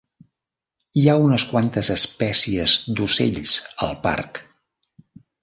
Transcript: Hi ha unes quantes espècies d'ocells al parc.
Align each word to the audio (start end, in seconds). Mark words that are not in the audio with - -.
Hi 1.01 1.03
ha 1.11 1.17
unes 1.25 1.45
quantes 1.49 1.91
espècies 1.97 2.75
d'ocells 3.01 3.55
al 3.89 3.95
parc. 4.09 4.43